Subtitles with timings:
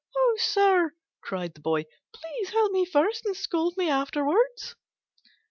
[0.17, 4.75] "Oh, sir," cried the Boy, "please help me first and scold me afterwards."